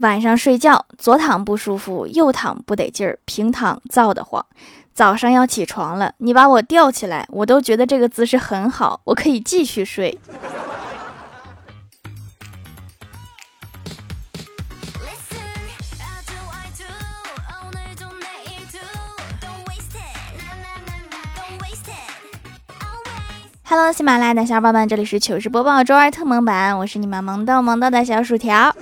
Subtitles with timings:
[0.00, 4.46] 晚上睡觉，左躺不舒服，右躺不得劲儿，平躺燥得慌。
[4.94, 10.18] 早上要起床了，你把我吊起来，我都觉得这个姿势很好，我可以继续睡。
[23.64, 28.74] Hello，喜马拉雅的小伙伴们，这里是糗事播报周二特萌版，我是你们萌逗萌逗的小薯条。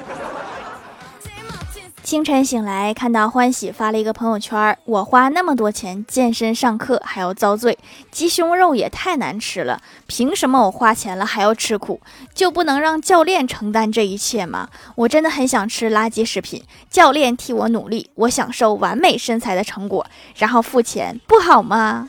[2.08, 7.76] 清晨醒来，看到欢喜发了一个朋友圈：“我花那么多钱健身上课还要遭罪，
[8.10, 12.00] 鸡胸肉也太难吃了，凭什么我花钱了还要吃苦？
[12.32, 14.70] 就不能让教练承担这一切吗？
[14.94, 20.06] 我真的很想吃垃圾食品，教练替我努力，我享受完美身材的成果，
[20.36, 22.08] 然后付钱，不好吗？”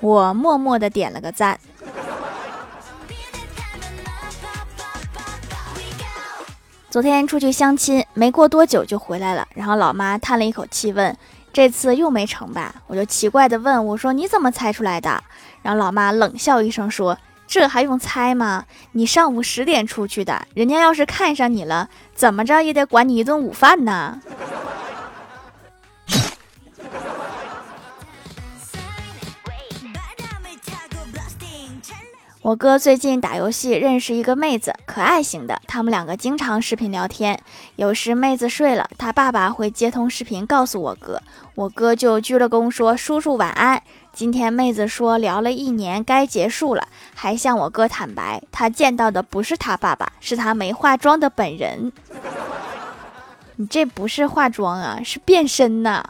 [0.00, 1.58] 我默默的点了个赞。
[6.92, 9.48] 昨天出去相亲，没过多久就回来了。
[9.54, 11.16] 然后老妈叹了一口气，问
[11.50, 15.24] ：“这次又没成吧？”我就奇怪的问：“我说你怎么猜出来的？”
[15.62, 17.16] 然后老妈冷笑一声说
[17.48, 18.66] ：“这还用猜吗？
[18.92, 24.20] 你上午十点出去的，人家要是看上你了，怎么着也得管你一顿午饭呢。”
[32.42, 35.62] 我哥最近打游戏认识一个妹子，可爱型的。
[35.68, 37.38] 他们两个经常视频聊天，
[37.76, 41.22] 有时妹子睡了，他爸爸会接通视频告诉我哥，
[41.54, 43.80] 我哥就鞠了躬说：“叔叔晚安。”
[44.12, 51.92] 今天妹子说聊了一年该结束了，还向我哥坦白，他见到的不是他爸爸，是他没化妆的本人。
[53.54, 56.04] 你这不是化妆啊，是变身呐！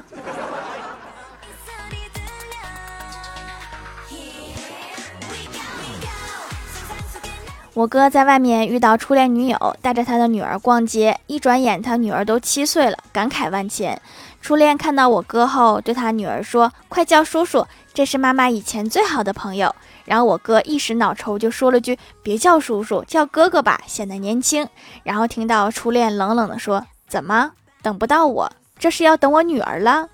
[7.75, 13.99] 我哥在外面遇到初恋女友，带着他的女儿逛街，一转眼他女儿都七岁了，感慨万千。
[14.43, 19.75] 初恋看到我哥后，对他女儿说：“快叫叔叔，这是妈妈以前最好的朋友。”
[20.05, 24.69] 然后我哥一时脑抽，就说了句：“别叫叔叔，叫哥哥吧，显得年轻。”
[25.03, 28.53] 然后听到初恋冷冷地说：“怎么等不到我？
[28.79, 30.09] 这是要等我女儿了？”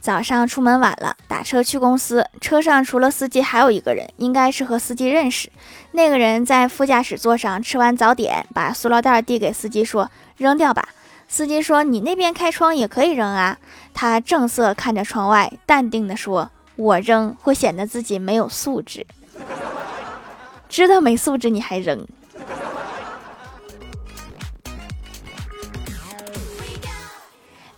[0.00, 5.50] 早上出门晚了，打车去公司，车上除了司机还有一个人，应该是和司机认识。
[5.92, 10.88] 那个人在副驾驶座上吃完早点，把塑料袋递给司机说：“扔掉吧。”
[11.28, 13.58] 司机说：“你那边开窗也可以扔啊。”
[13.92, 19.06] 他正色看着窗外，淡定地说：“我扔会显得自己没有素质，
[20.68, 22.06] 知道没素质你还扔。”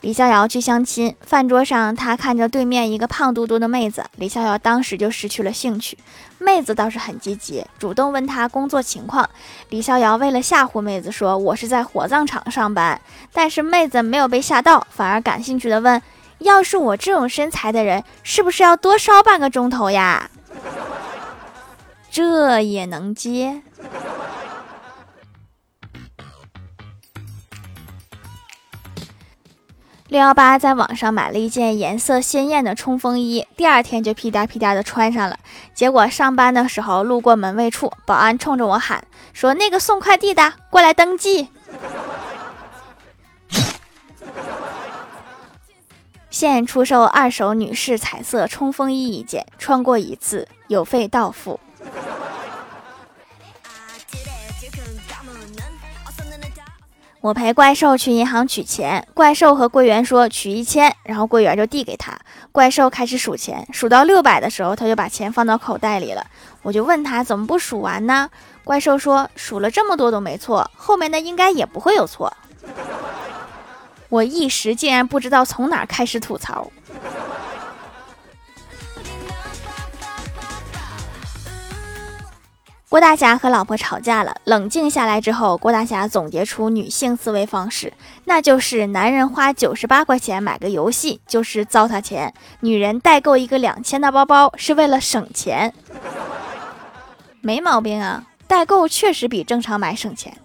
[0.03, 5.97] 李逍遥去相亲，饭桌上他看着对面一个胖嘟嘟的妹子，李逍遥当时就失去了兴趣。
[6.39, 9.31] 妹子倒是很积极，主动问他工作情况。
[9.69, 13.01] 李逍遥为了吓唬妹子说：“我是在火葬场上班。”
[13.33, 16.03] 但是妹子没有被吓到，反而感兴趣的问
[16.41, 20.29] ：“要是我这种身材的人，是不是要多烧半个钟头呀？”
[22.11, 23.63] 这也能接？
[30.13, 35.39] 六幺八在网上买了一件颜色鲜艳的冲锋衣，第二天就屁颠屁颠的穿上了。
[35.73, 41.49] 结果上班的时候路过门卫处，保安冲着我喊说：“那个送快递的过来登记。”
[46.29, 51.59] 现出售二手女士彩色冲锋衣一件，穿过一次有费到付。
[57.23, 62.13] 我陪怪兽去银行取钱，怪兽和柜员说取一千，然后柜员就递给他。
[62.51, 66.27] 怪兽开始数钱，数到六百的时候，他就把钱放到口袋里了。
[66.63, 68.29] 我就问他怎么不数完呢？
[68.65, 72.33] 怪兽说数了这么多都没错，后面的应该也不会有错。
[74.11, 76.73] 我一时竟然不知道从哪开始吐槽。
[82.93, 87.91] 郭大侠和老婆吵架了，冷静下来之后，郭大侠总结出女性思维方式，
[88.27, 95.73] 那就是男人花九十八块钱买个游戏就是糟蹋钱，女人代购一个两千的包包是为了省钱，
[97.41, 100.37] 没毛病啊，代购确实比正常买省钱。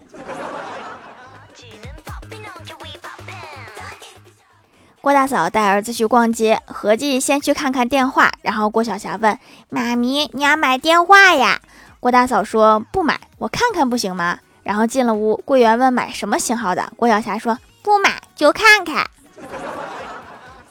[5.02, 9.38] 郭大嫂带儿子去逛街，合计先去看看电话，然后郭晓霞问
[9.68, 11.60] 妈咪：“你要买电话呀？”
[12.00, 19.08] 郭大嫂说：“不买，我看看不行吗？”然后进了屋，柜员问买什么型号的，郭晓霞说：“不买就看看。”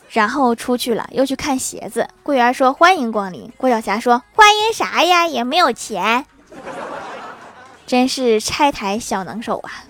[0.10, 2.08] 然后出去了，又去看鞋子。
[2.24, 5.28] 柜员说：“欢迎光临。”郭晓霞说：“欢迎啥呀？
[5.28, 6.26] 也没有钱。”
[7.86, 9.84] 真是拆台小能手啊！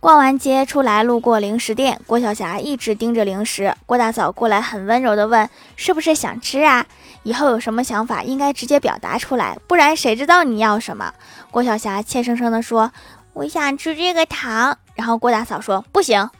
[0.00, 3.74] 逛完街出来，路过零食店，郭晓霞一直盯着零食。
[3.84, 6.86] 郭大嫂过来，很温柔的问：“是不是想吃啊？
[7.22, 11.12] 以后有什么想法，应该直接表达出来，不然谁知道你要什么？”
[11.52, 12.90] 郭晓霞怯生生的说
[13.34, 16.30] ：“我想吃这个糖。”然后郭大嫂说：“不行，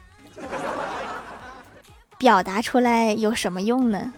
[2.17, 4.11] 表达出来有什么用呢？”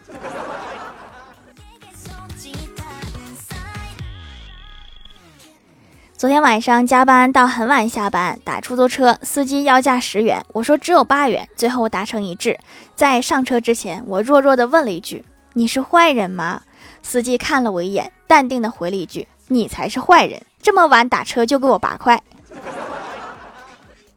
[6.24, 12.58] 昨天晚上加班到很晚下班，打出租车，司机要价十元，我说只有八元，最后达成一致。
[12.96, 16.62] 在上车之前，我弱弱的问了一句：“你是坏人吗？”
[17.04, 22.24] 司机看了我一眼，淡定的回了一句：“你才是坏人，这么晚打车就给我八块。”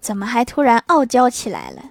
[0.00, 1.82] 怎么还突然傲娇起来了？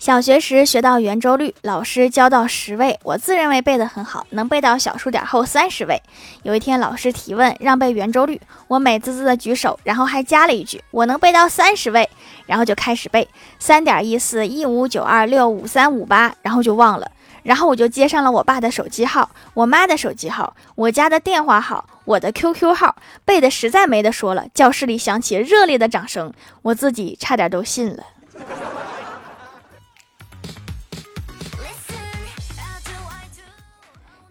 [0.00, 6.00] 小学时学到圆周率，老师教到十位，我自认为背得很好，能背到小数点后三十位。
[6.42, 12.08] 有一天老师提问让背圆周率，我美滋滋的举手，然后还加了一句我能背到三十位，
[12.46, 17.12] 然后就开始背三点一四一五九二六五三五八，然后就忘了，
[17.42, 22.96] 然后我就接上了我爸的手机号、我妈的手机号、我家的电话号、我的 QQ 号，
[23.26, 24.46] 背的实在没得说了。
[24.54, 26.32] 教室里响起热烈的掌声，
[26.62, 28.02] 我自己差点都信了。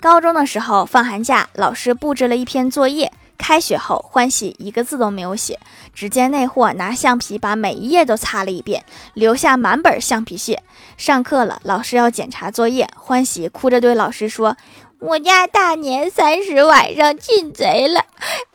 [0.01, 3.11] 高中的时候放寒假，老师布置了一篇作业。
[3.37, 5.59] 开学后欢喜一个字都没有写，
[5.93, 10.61] 只见那货拿橡皮把每一页都擦了一遍，留下满本橡皮屑。
[10.97, 14.57] 上课了，老师要检查作业，欢喜哭着对老师说
[14.99, 18.03] ：“我家大年三十晚上进贼了，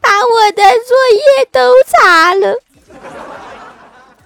[0.02, 2.58] 把我的作业都擦了。”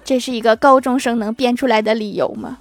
[0.05, 2.59] 这是一个高中生能编出来的理由吗？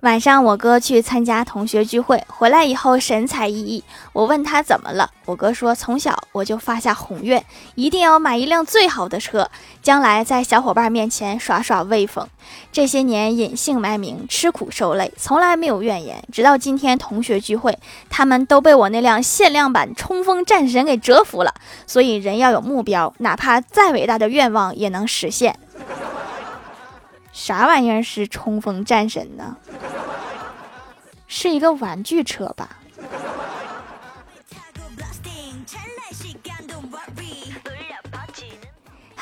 [0.00, 3.82] 晚上我哥去参加同学聚会，回来以后神采奕奕。
[4.12, 9.50] 我问他怎么了，我哥说从小我就发下宏愿，一定要买一辆最好的车，
[9.82, 12.28] 将来在小伙伴面前耍耍威风。
[12.70, 16.22] 这些年隐姓埋名，吃苦受累，从来没有怨言。
[16.30, 17.76] 直到今天同学聚会，
[18.08, 21.52] 他们都被我那辆限量版冲锋战神给折服了。
[21.88, 25.58] 所以人要有目标，哪怕再伟大的愿望也能实现。
[27.38, 29.56] 啥玩意儿是冲锋战神呢？
[31.28, 32.80] 是一个玩具车吧。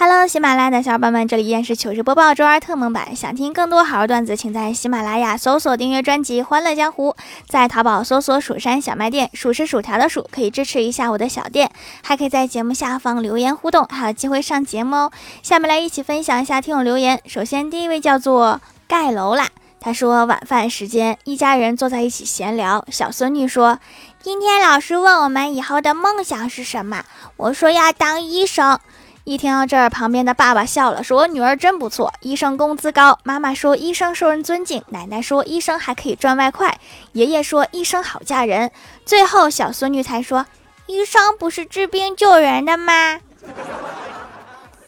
[0.09, 3.17] Hello，喜马拉雅的小伙伴们，这里依然是糗事播报周二特蒙版。
[3.17, 7.11] 想听更多好玩段子，请在喜马拉雅搜索订阅专辑《欢乐江湖》，
[7.49, 11.73] 在淘宝搜索“蜀山小卖店”，数是薯条的数，可以支持一下我的小店，
[12.05, 15.13] 还可以在节目下方留言互动，还有机会上节目哦。
[15.43, 17.21] 下面来一起分享一下听友留言。
[17.27, 19.49] 首先，第一位叫做盖楼啦，
[19.81, 23.81] 他说晚饭时间，一家人坐在一起闲聊，小孙女说
[24.23, 27.03] ：“今天老师问我们以后的梦想是什么，
[27.37, 28.79] 我说要当医生。”
[29.27, 36.79] 一听到这儿，旁边的爸爸笑了，说：“我女儿真不错，医生工资高。”妈妈说：“医生受人尊敬。”奶奶说：“医生还可以赚外快。”
[37.11, 38.71] 爷爷说：“医生好嫁人。”
[39.05, 40.47] 最后，小孙女才说
[40.87, 43.19] ：“医生不是治病救人的吗？”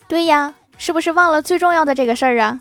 [0.06, 2.60] 对呀，是不是忘了最重要的这个事儿啊？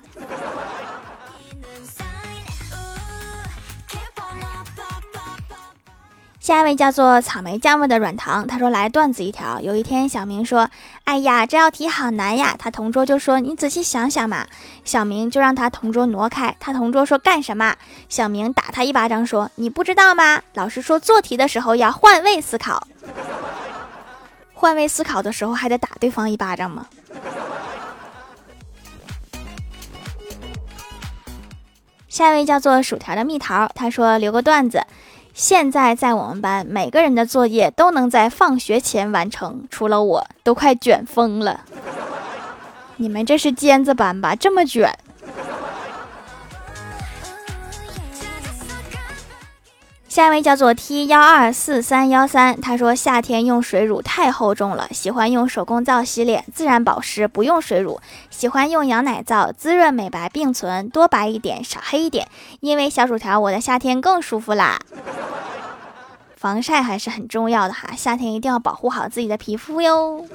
[6.47, 9.59] 下一位叫做草莓酱味的软糖，他说来段子一条。
[9.59, 10.69] 有一天，小明说
[11.03, 14.47] ：“哎呀，这道题好难呀！”他同桌就说：“你仔细想想嘛。”
[14.85, 16.55] 小明就让他同桌挪开。
[16.57, 17.75] 他同桌说：“干什么？”
[18.07, 20.41] 小明打他一巴掌说：“你不知道吗？
[20.53, 22.87] 老师说做题的时候要换位思考。
[24.53, 26.87] 换位思考的时候还得打对方一巴掌吗？”
[32.07, 34.81] 下一位叫做薯条的蜜桃，他说留个段子。
[35.37, 41.61] 现在在我们班，每个人的作业都能在放学前完成，除了我，都快卷疯了。
[42.95, 44.35] 你们这是尖子班吧？
[44.35, 44.91] 这么卷。
[50.17, 58.01] 下一位叫做 T 幺二四三幺三，他说夏天用水乳太厚重了，喜欢用手工皂洗脸，自然保湿，不用水乳。
[58.31, 62.27] 喜欢用羊奶皂，滋润美白并存，多白一点，少黑一点。
[62.61, 64.79] 因为小薯条，我的夏天更舒服啦。
[66.35, 70.25] 防晒还是很重要的哈，夏天一定要保护好自己的皮肤哟。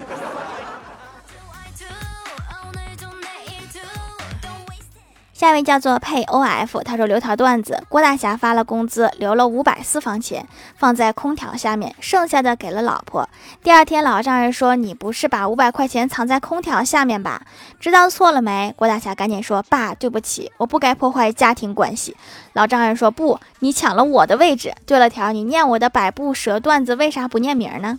[5.42, 10.46] 下一位叫做配 O F，他说留条段子：郭大侠发了工资，留了五百私房钱
[10.76, 13.28] 放在空调下面，剩下的给了老婆。
[13.60, 17.42] 第二天，老丈人说：“你不是把五百块钱藏在空调下面吧？
[17.80, 22.16] 知道错了没？”郭大侠赶紧说：“爸，对不起，我不该破坏家庭关系。”
[22.54, 24.72] 老丈人说：“不，你抢了我的位置。
[24.86, 27.98] 对了，条，你念我的百步蛇段子为啥不念名呢？”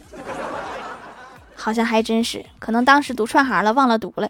[1.57, 4.29] 好像还真是，可能当时读串行了，忘了读了。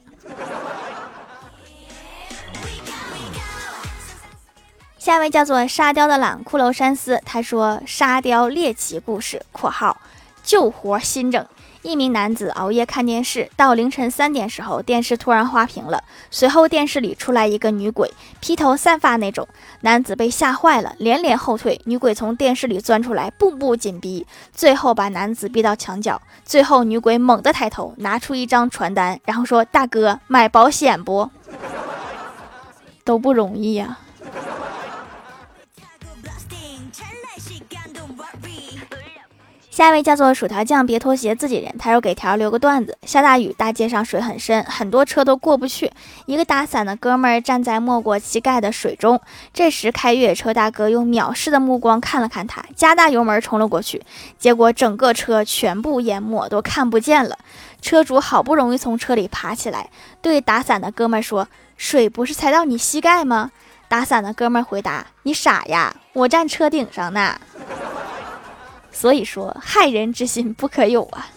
[5.03, 9.97] 下一位叫做沙雕的懒骷髅山斯，他说：“沙雕猎奇故事（括号
[10.45, 11.45] 救活新整）。
[11.83, 19.45] 一名男子熬夜看电视，到凌晨三点时候，电视突然花屏了，随后电视里出来一个女鬼，披头散发那种。
[19.81, 21.81] 男子被吓坏了，连连后退。
[21.83, 26.21] 女鬼从电视里钻出来，步步紧逼，最后把男子逼到墙角。
[26.45, 31.29] 最后女鬼猛地抬头，拿出一张传单，然后说：‘大哥，买保险不？
[33.03, 33.97] 都不容易呀。’”
[39.73, 41.75] 下一位叫做薯条酱，别拖鞋，自己人。
[41.79, 45.91] 他说给条留个段子：下大雨，大街上水很深，很多车都过不去。
[46.27, 49.19] 一个打伞的哥们儿站在没过膝盖的水中，
[49.51, 53.99] 这时开越野车大哥用藐视的目光看了看他，加大油门冲了过去，
[54.37, 57.39] 结果整个车全部淹没，都看不见了。
[57.81, 59.89] 车主好不容易从车里爬起来，
[60.21, 63.49] 对打伞的哥们儿说：“水不是才到你膝盖吗？”
[63.89, 67.39] 打伞的哥们儿回答：“你傻呀，我站车顶上呢。”
[68.93, 71.27] 所以说，害人之心不可有啊！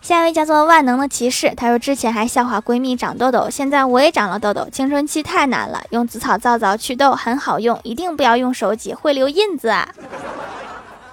[0.00, 4.68] 下一位叫做万能的骑士，他说之前还笑话闺蜜长痘痘，现在我也长了痘痘。
[4.70, 9.88] 青春期太难了，用紫草皂皂祛痘很好用，一定不要用手挤，会留印子啊！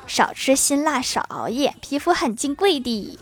[0.06, 3.18] 少吃辛辣，少熬夜，皮肤很金贵的。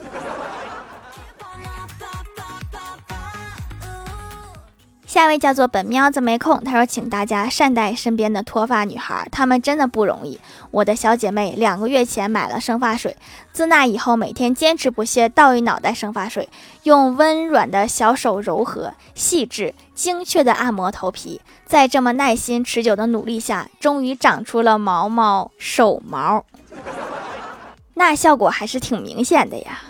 [5.09, 10.39] 下一位叫做本喵子没空，他说：“请大家善待身边的脱发女孩，她们真的不容易。
[10.69, 13.17] 我的小姐妹两个月前买了生发水，
[13.51, 16.47] 自那以后每天坚持不懈倒一脑袋生发水，
[16.83, 26.45] 用温软的小手柔和、细致、精确的按摩头皮，在这么耐心持久的努力下，终于长出了毛毛手毛，
[27.95, 29.81] 那效果还是挺明显的呀。”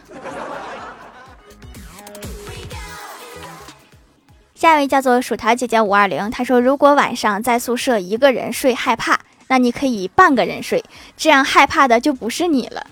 [4.59, 10.83] 下一位叫做薯条姐姐五二零，她说：“如果晚上在宿舍一个人睡害怕，那你可以半个人睡，
[11.15, 12.85] 这样害怕的就不是你了。”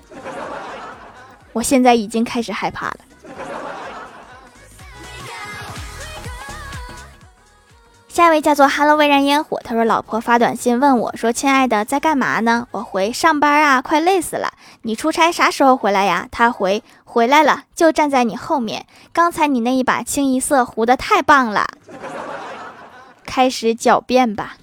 [1.52, 3.00] 我现在已经开始害怕了。
[8.18, 16.28] 下一位叫做 “Hello 微燃烟火”，他说：“老婆发短信问我说，亲爱的在干嘛呢？”我回：“上班啊，快累死了。”你出差啥时候回来呀？
[16.32, 16.84] 他回。
[17.06, 18.88] 回来了，就站在你后面。
[19.14, 21.68] 刚才你那一把清一色糊的太棒了，
[23.24, 24.56] 开始狡辩吧。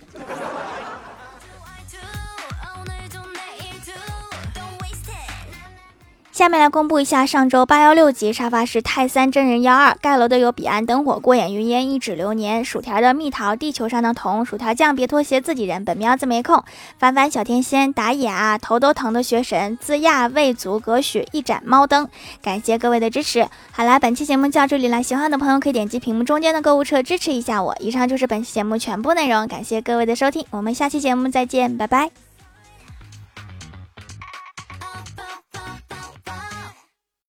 [6.35, 16.65] 下面来公布一下上周八幺六级沙发是泰山真人幺二盖楼的有彼岸灯火过眼云烟一指流年薯条的蜜桃地球上的童薯条酱别拖鞋自己人本喵子没空。
[16.99, 22.09] 凡凡小天仙打野啊头都疼的学神自亚未足隔许一盏猫灯。
[22.43, 23.47] 感谢各位的支持。
[23.71, 27.77] 好啦本期节目就到这里了喜欢的朋友可以点击屏幕中间的购物车支持一下我。
[27.79, 32.24] 以上就是本期节目全部内容感谢各位的收听我们下期节目再见拜拜。